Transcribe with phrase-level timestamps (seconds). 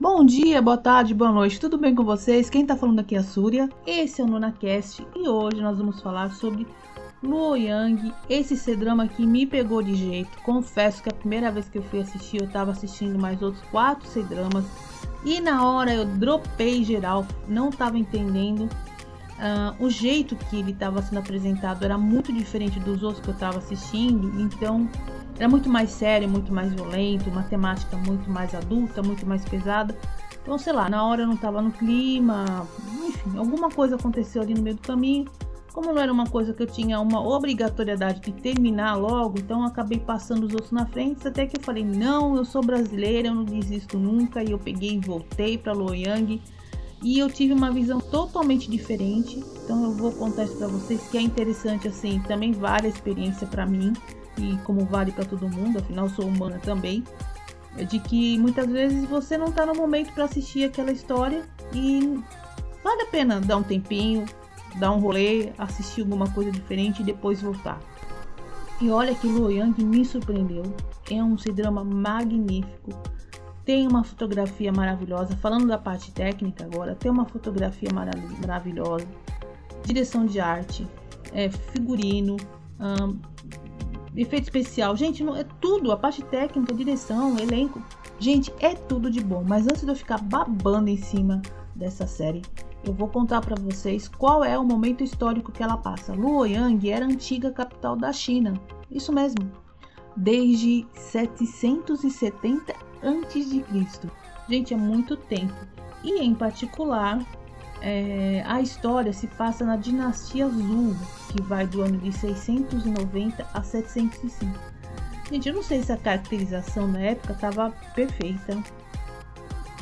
[0.00, 2.50] Bom dia, boa tarde, boa noite, tudo bem com vocês?
[2.50, 6.00] Quem tá falando aqui é a Súria, esse é o NunaCast e hoje nós vamos
[6.00, 6.66] falar sobre
[7.22, 10.36] Luo Yang, esse C-drama que me pegou de jeito.
[10.42, 14.08] Confesso que a primeira vez que eu fui assistir, eu tava assistindo mais outros quatro
[14.08, 14.64] C-dramas
[15.24, 18.68] e na hora eu dropei geral, não tava entendendo.
[19.42, 23.34] Uh, o jeito que ele estava sendo apresentado era muito diferente dos outros que eu
[23.34, 24.88] estava assistindo, então
[25.36, 29.98] era muito mais sério, muito mais violento, uma temática muito mais adulta, muito mais pesada.
[30.40, 32.68] Então, sei lá, na hora eu não estava no clima,
[33.04, 35.28] enfim, alguma coisa aconteceu ali no meio do caminho.
[35.72, 39.66] Como não era uma coisa que eu tinha uma obrigatoriedade de terminar logo, então eu
[39.66, 43.34] acabei passando os outros na frente, até que eu falei: "Não, eu sou brasileira, eu
[43.34, 44.40] não desisto nunca".
[44.40, 46.40] E eu peguei e voltei para Loyang
[47.02, 49.42] e eu tive uma visão totalmente diferente.
[49.64, 53.46] Então eu vou contar isso para vocês que é interessante assim, também vale a experiência
[53.46, 53.92] para mim
[54.38, 57.04] e como vale para todo mundo, afinal sou humana também,
[57.88, 62.18] de que muitas vezes você não está no momento para assistir aquela história e
[62.82, 64.24] vale a pena dar um tempinho,
[64.76, 67.80] dar um rolê, assistir alguma coisa diferente e depois voltar.
[68.80, 70.64] E olha que Luo Yang me surpreendeu.
[71.08, 72.90] É um drama magnífico.
[73.64, 75.36] Tem uma fotografia maravilhosa.
[75.36, 79.06] Falando da parte técnica agora, tem uma fotografia marav maravilhosa.
[79.84, 80.86] Direção de arte,
[81.32, 82.36] é, figurino,
[84.16, 84.96] efeito especial.
[84.96, 87.82] Gente, não, é tudo, a parte técnica, direção, elenco.
[88.18, 89.44] Gente, é tudo de bom.
[89.46, 91.40] Mas antes de eu ficar babando em cima
[91.74, 92.42] dessa série,
[92.84, 96.12] eu vou contar para vocês qual é o momento histórico que ela passa.
[96.12, 98.54] Luoyang era a antiga capital da China.
[98.90, 99.50] Isso mesmo.
[100.16, 103.64] Desde 770 a.C.
[104.48, 105.54] Gente, é muito tempo.
[106.02, 107.24] E em particular,
[107.80, 110.94] é, a história se passa na dinastia Zhou,
[111.30, 114.72] que vai do ano de 690 a 705.
[115.30, 118.62] Gente, eu não sei se a caracterização na época estava perfeita,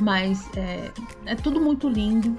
[0.00, 0.90] mas é,
[1.26, 2.38] é, tudo muito lindo.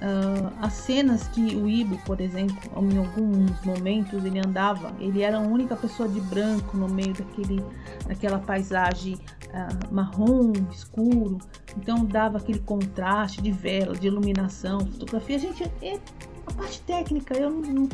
[0.00, 2.56] Uh, as cenas que o Ibo, por exemplo,
[2.90, 7.62] em alguns momentos ele andava, ele era a única pessoa de branco no meio daquele,
[8.06, 9.18] daquela paisagem
[9.52, 11.38] uh, marrom, escuro,
[11.76, 15.38] então dava aquele contraste de vela, de iluminação, fotografia.
[15.38, 15.98] Gente, é,
[16.46, 17.88] a parte técnica, eu não,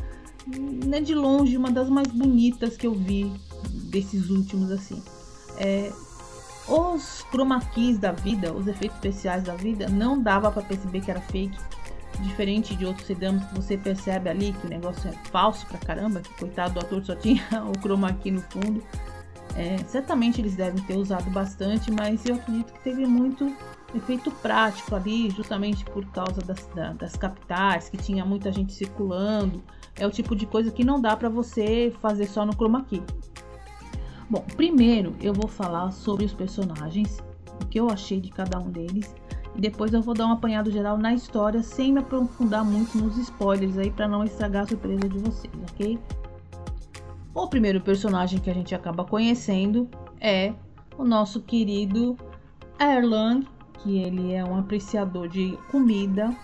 [0.47, 3.33] não é de longe uma das mais bonitas que eu vi
[3.91, 5.03] desses últimos assim.
[5.59, 5.93] É,
[6.69, 11.11] os chroma keys da vida, os efeitos especiais da vida, não dava para perceber que
[11.11, 11.57] era fake
[12.23, 16.21] diferente de outros sedãs que você percebe ali que o negócio é falso pra caramba,
[16.21, 18.83] que coitado do ator só tinha o chroma key no fundo.
[19.57, 23.51] É, certamente eles devem ter usado bastante, mas eu acredito que teve muito
[23.95, 26.69] efeito prático ali, justamente por causa das,
[26.99, 29.63] das capitais, que tinha muita gente circulando.
[29.95, 33.03] É o tipo de coisa que não dá para você fazer só no chroma key.
[34.29, 37.19] Bom, primeiro eu vou falar sobre os personagens,
[37.63, 39.15] o que eu achei de cada um deles
[39.57, 43.17] e depois eu vou dar um apanhado geral na história sem me aprofundar muito nos
[43.17, 45.99] spoilers aí para não estragar a surpresa de vocês, ok?
[47.37, 50.55] O primeiro personagem que a gente acaba conhecendo é
[50.97, 52.17] o nosso querido
[52.81, 56.35] Erlang, que ele é um apreciador de comida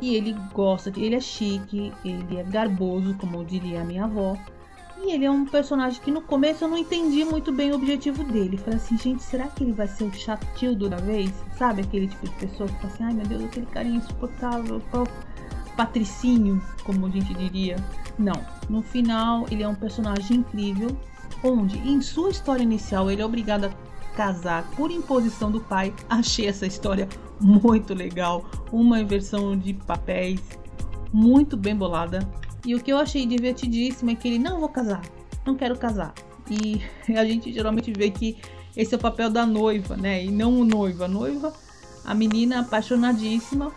[0.00, 4.38] e ele gosta, ele é chique, ele é garboso, como diria a minha avó.
[5.04, 8.24] E ele é um personagem que no começo eu não entendi muito bem o objetivo
[8.24, 8.56] dele.
[8.56, 11.30] Falei assim, gente, será que ele vai ser o chatildo da vez?
[11.58, 14.80] Sabe aquele tipo de pessoa que fala assim, ai meu Deus, aquele carinha insuportável,
[15.76, 17.76] patricinho, como a gente diria.
[18.18, 18.34] Não,
[18.68, 20.96] no final ele é um personagem incrível,
[21.42, 23.70] onde em sua história inicial ele é obrigado a
[24.16, 25.94] casar por imposição do pai.
[26.08, 27.08] Achei essa história
[27.40, 30.40] muito legal, uma inversão de papéis
[31.12, 32.26] muito bem bolada.
[32.64, 35.02] E o que eu achei divertidíssimo é que ele, não vou casar,
[35.44, 36.12] não quero casar.
[36.50, 36.82] E
[37.16, 38.38] a gente geralmente vê que
[38.76, 40.24] esse é o papel da noiva, né?
[40.24, 41.04] E não o noivo.
[41.04, 41.52] A noiva,
[42.04, 43.72] a menina apaixonadíssima,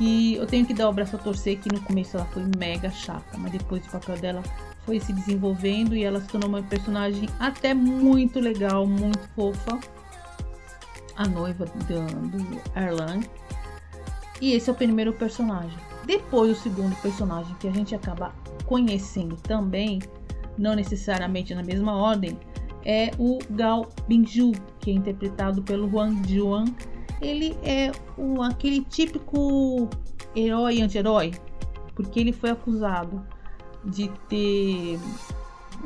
[0.00, 2.90] que eu tenho que dar o braço a torcer, que no começo ela foi mega
[2.90, 4.42] chata, mas depois o papel dela
[4.86, 9.78] foi se desenvolvendo e ela se tornou uma personagem até muito legal, muito fofa.
[11.16, 13.28] A noiva do, do Erlang.
[14.40, 15.78] E esse é o primeiro personagem.
[16.06, 19.98] Depois, o segundo personagem que a gente acaba conhecendo também,
[20.56, 22.38] não necessariamente na mesma ordem,
[22.86, 26.64] é o Gao Bingju, que é interpretado pelo Huang Juan.
[27.20, 29.88] Ele é o, aquele típico
[30.34, 31.32] herói anti-herói,
[31.94, 33.24] porque ele foi acusado
[33.84, 34.98] de ter.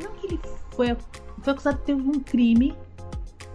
[0.01, 0.39] Não que ele
[0.71, 0.95] foi,
[1.41, 2.75] foi acusado de ter um crime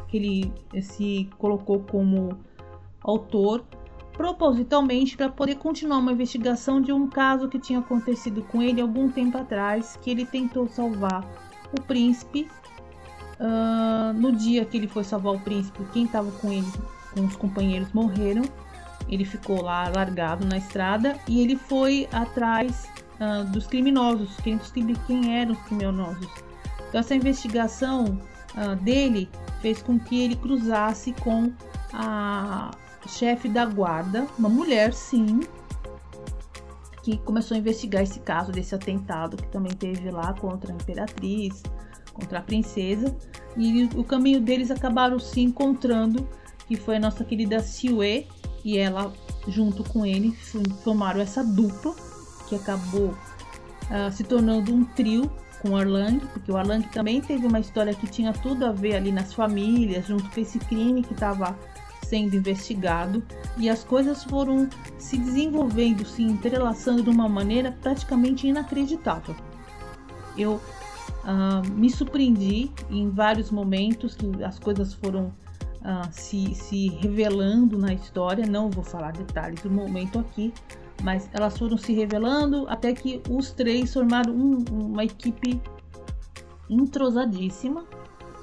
[0.09, 2.37] que ele se colocou como
[3.03, 3.65] autor
[4.21, 9.11] propositalmente para poder continuar uma investigação de um caso que tinha acontecido com ele algum
[9.11, 11.27] tempo atrás, que ele tentou salvar
[11.73, 12.47] o príncipe.
[13.41, 16.71] Uh, no dia que ele foi salvar o príncipe, quem estava com ele,
[17.17, 18.43] os companheiros, morreram.
[19.09, 22.89] Ele ficou lá largado na estrada e ele foi atrás
[23.21, 26.29] uh, dos criminosos, quem descobrir quem eram os criminosos.
[26.89, 28.21] Então, essa investigação
[28.55, 29.29] uh, dele
[29.61, 31.53] fez com que ele cruzasse com
[31.93, 32.71] a
[33.09, 35.41] chefe da guarda, uma mulher, sim,
[37.03, 41.63] que começou a investigar esse caso desse atentado que também teve lá contra a imperatriz,
[42.13, 43.17] contra a princesa,
[43.57, 46.29] e o caminho deles acabaram se encontrando,
[46.71, 48.29] que foi a nossa querida Siwe
[48.65, 49.13] e ela
[49.49, 50.31] junto com ele
[50.85, 51.97] formaram essa dupla
[52.49, 55.29] que acabou uh, se tornando um trio
[55.61, 58.95] com o Arlang, porque o Arlang também teve uma história que tinha tudo a ver
[58.95, 61.59] ali nas famílias, junto com esse crime que estava
[62.07, 63.21] sendo investigado,
[63.59, 69.35] e as coisas foram se desenvolvendo, se entrelaçando de uma maneira praticamente inacreditável.
[70.39, 70.53] Eu
[71.25, 75.33] uh, me surpreendi em vários momentos que as coisas foram
[75.83, 80.53] uh, se, se revelando na história, não vou falar detalhes do momento aqui,
[81.03, 85.61] mas elas foram se revelando até que os três formaram um, uma equipe
[86.69, 87.85] entrosadíssima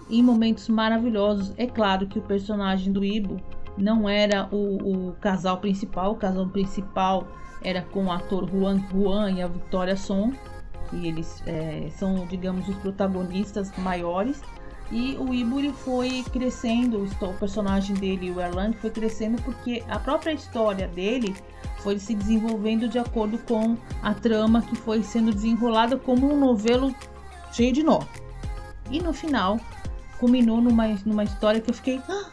[0.10, 1.54] em momentos maravilhosos.
[1.58, 3.40] É claro que o personagem do Ibo
[3.78, 7.28] não era o, o casal principal, o casal principal
[7.64, 10.32] era com o ator Juan Juan e a Victoria Son,
[10.90, 14.42] que eles é, são, digamos, os protagonistas maiores.
[14.92, 20.32] E o Iburi foi crescendo, o personagem dele, o Erland, foi crescendo porque a própria
[20.32, 21.36] história dele
[21.80, 26.96] foi se desenvolvendo de acordo com a trama que foi sendo desenrolada como um novelo
[27.52, 28.00] cheio de nó.
[28.90, 29.60] E no final,
[30.20, 32.30] culminou numa, numa história que eu fiquei, ah,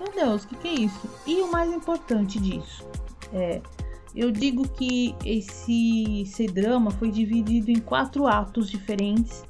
[0.00, 1.08] meu Deus, o que, que é isso?
[1.24, 2.84] E o mais importante disso
[3.32, 3.62] é
[4.14, 9.42] eu digo que esse, esse drama foi dividido em quatro atos diferentes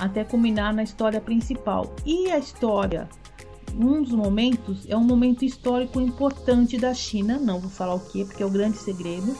[0.00, 1.94] até culminar na história principal.
[2.04, 3.08] E a história
[3.74, 8.24] um dos momentos é um momento histórico importante da China, não vou falar o que,
[8.24, 9.36] porque é o grande segredo.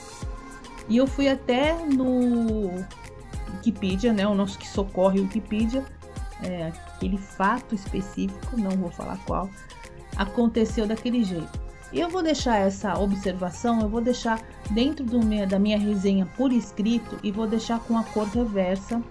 [0.88, 2.70] E eu fui até no
[3.54, 5.84] Wikipedia, né, o nosso que socorre o Wikipedia,
[6.42, 9.48] é, aquele fato específico, não vou falar qual,
[10.16, 11.60] aconteceu daquele jeito.
[11.92, 14.40] Eu vou deixar essa observação, eu vou deixar
[14.70, 19.02] dentro minha, da minha resenha por escrito e vou deixar com a cor reversa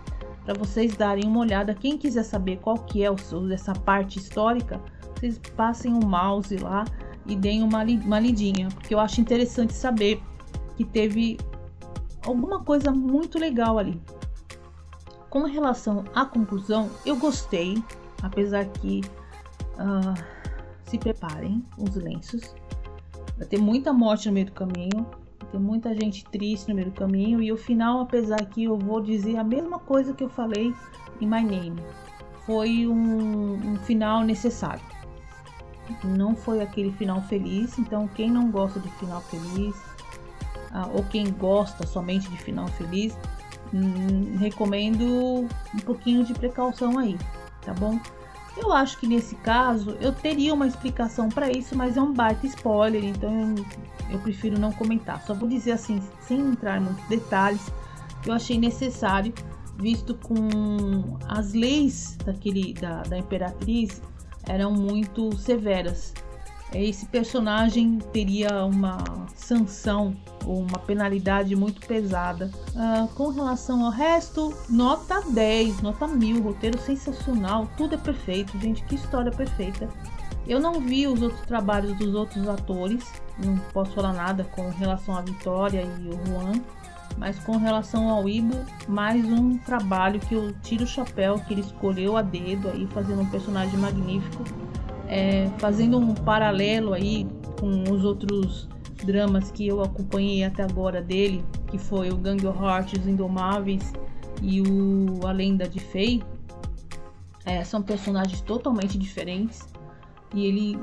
[0.49, 1.75] para vocês darem uma olhada.
[1.75, 3.15] Quem quiser saber qual que é o,
[3.53, 4.81] essa parte histórica,
[5.13, 6.85] vocês passem o mouse lá
[7.27, 10.19] e deem uma, uma lidinha, porque eu acho interessante saber
[10.75, 11.37] que teve
[12.25, 14.01] alguma coisa muito legal ali.
[15.29, 17.83] Com relação à conclusão, eu gostei,
[18.23, 19.01] apesar que
[19.75, 20.19] uh,
[20.85, 22.55] se preparem os lenços.
[23.37, 25.05] Vai ter muita morte no meio do caminho,
[25.51, 29.01] ter muita gente triste no meio do caminho e o final, apesar que eu vou
[29.01, 30.73] dizer a mesma coisa que eu falei
[31.19, 31.81] em My Name,
[32.45, 34.81] foi um, um final necessário
[36.03, 37.77] não foi aquele final feliz.
[37.77, 39.75] Então, quem não gosta de final feliz,
[40.71, 43.17] ah, ou quem gosta somente de final feliz,
[43.73, 47.17] hum, recomendo um pouquinho de precaução aí,
[47.61, 47.99] tá bom?
[48.61, 52.45] Eu acho que nesse caso eu teria uma explicação para isso, mas é um baita
[52.45, 53.55] spoiler, então
[54.11, 55.21] eu, prefiro não comentar.
[55.25, 57.71] Só vou dizer assim, sem entrar em muitos detalhes,
[58.21, 59.33] que eu achei necessário,
[59.77, 64.01] visto com as leis daquele da, da imperatriz
[64.47, 66.13] eram muito severas.
[66.73, 68.99] Esse personagem teria uma
[69.35, 72.51] sanção ou uma penalidade muito pesada.
[72.75, 78.83] Uh, com relação ao resto, nota 10, nota 1000, roteiro sensacional, tudo é perfeito, gente,
[78.83, 79.89] que história perfeita.
[80.47, 83.03] Eu não vi os outros trabalhos dos outros atores,
[83.43, 86.53] não posso falar nada com relação à Vitória e o Juan,
[87.17, 88.55] mas com relação ao Ibo,
[88.87, 93.21] mais um trabalho que eu tiro o chapéu, que ele escolheu a dedo aí, fazendo
[93.21, 94.43] um personagem magnífico,
[95.09, 97.27] é, fazendo um paralelo aí
[97.59, 98.69] com os outros
[99.03, 103.93] dramas que eu acompanhei até agora dele, que foi o Gang of Hearts, Os Indomáveis
[104.41, 106.21] e o A Lenda de Fei.
[107.45, 109.67] É, são personagens totalmente diferentes
[110.35, 110.79] e ele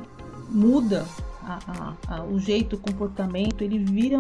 [0.51, 1.07] muda
[1.43, 4.19] a, a, a, o jeito, o comportamento, ele vira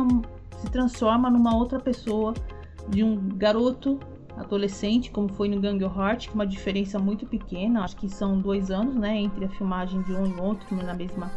[0.60, 2.32] se transforma numa outra pessoa,
[2.88, 3.98] de um garoto
[4.36, 8.38] adolescente, como foi no Gang of Heart, é uma diferença muito pequena, acho que são
[8.38, 11.30] dois anos, né, entre a filmagem de um e outro, na mesma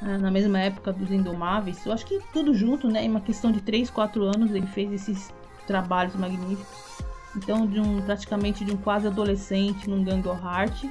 [0.00, 1.84] né, na mesma época dos Indomáveis.
[1.84, 4.92] Eu acho que tudo junto, né, em uma questão de 3, 4 anos ele fez
[4.92, 5.32] esses
[5.66, 7.02] trabalhos magníficos.
[7.36, 10.84] Então, de um praticamente de um quase adolescente num Gang of Heart,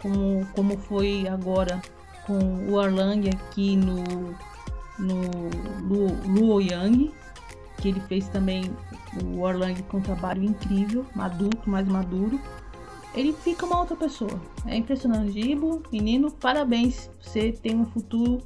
[0.00, 1.80] como como foi agora
[2.26, 2.38] com
[2.70, 4.04] o Arlang aqui no
[4.98, 5.20] no
[6.26, 7.12] Luo Yang,
[7.78, 8.70] que ele fez também
[9.22, 12.40] o Orlang com um trabalho incrível, adulto, mais maduro.
[13.14, 14.40] Ele fica uma outra pessoa.
[14.66, 15.38] É impressionante.
[15.38, 17.10] Ibo, menino, parabéns.
[17.20, 18.38] Você tem um futuro,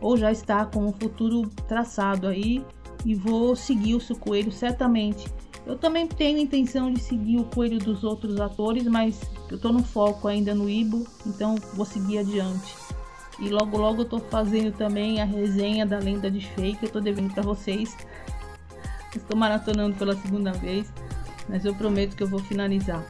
[0.00, 2.64] ou já está com um futuro traçado aí.
[3.04, 5.28] E vou seguir o seu coelho certamente.
[5.66, 9.20] Eu também tenho intenção de seguir o coelho dos outros atores, mas
[9.50, 12.74] eu tô no foco ainda no Ibo, então vou seguir adiante.
[13.40, 17.00] E logo logo eu tô fazendo também a resenha da lenda de que eu tô
[17.00, 17.96] devendo para vocês.
[19.16, 20.92] Estou maratonando pela segunda vez,
[21.48, 23.04] mas eu prometo que eu vou finalizar.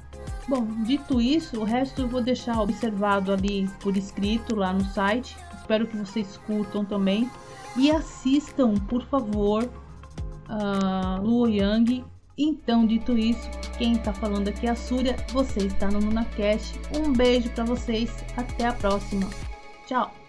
[0.49, 5.37] Bom, dito isso, o resto eu vou deixar observado ali por escrito lá no site.
[5.55, 7.31] Espero que vocês curtam também.
[7.77, 9.65] E assistam, por favor,
[10.49, 12.05] uh, Luo Yang
[12.39, 13.49] então, dito isso,
[13.79, 16.79] quem está falando aqui é a Súria, você está no NunaCast.
[16.95, 19.27] Um beijo para vocês, até a próxima.
[19.87, 20.26] Tchau!